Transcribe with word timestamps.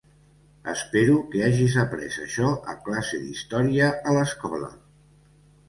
Espero 0.71 1.17
que 1.35 1.43
hagis 1.49 1.75
après 1.83 2.09
això 2.25 2.49
a 2.75 2.77
classe 2.89 3.21
d'història 3.27 3.93
a 4.13 4.17
l'escola. 4.19 4.75